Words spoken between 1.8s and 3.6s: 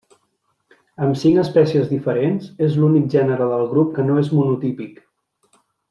diferents, és l'únic gènere